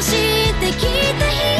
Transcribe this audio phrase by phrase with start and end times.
[0.00, 0.10] し
[0.60, 0.86] てき
[1.18, 1.53] た日